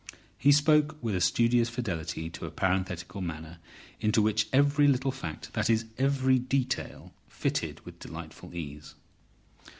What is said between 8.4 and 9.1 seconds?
ease.